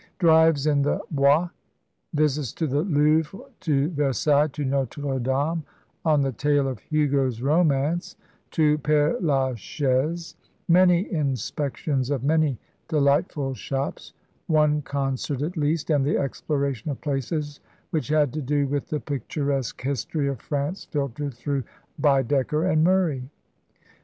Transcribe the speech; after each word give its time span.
Drives 0.17 0.65
in 0.65 0.81
the 0.81 0.99
Bois; 1.11 1.49
visits 2.11 2.51
to 2.53 2.65
the 2.65 2.81
Louvre, 2.81 3.39
to 3.59 3.87
Versailles, 3.89 4.47
to 4.47 4.65
Notre 4.65 5.19
Dame 5.19 5.61
on 6.03 6.21
the 6.23 6.31
tail 6.31 6.67
of 6.67 6.79
Hugo's 6.79 7.39
romance 7.43 8.15
to 8.49 8.79
Père 8.79 9.21
Lachaise; 9.21 10.37
many 10.67 11.07
inspections 11.13 12.09
of 12.09 12.23
many 12.23 12.57
delightful 12.87 13.53
shops, 13.53 14.13
one 14.47 14.81
concert 14.81 15.43
at 15.43 15.55
least, 15.55 15.91
and 15.91 16.03
the 16.03 16.17
exploration 16.17 16.89
of 16.89 16.99
places 17.01 17.59
which 17.91 18.07
had 18.07 18.33
to 18.33 18.41
do 18.41 18.65
with 18.65 18.87
the 18.89 18.99
picturesque 18.99 19.83
history 19.83 20.27
of 20.27 20.41
France 20.41 20.85
filtered 20.85 21.35
through 21.35 21.63
Baedeker 21.99 22.65
and 22.65 22.83
Murray. 22.83 23.29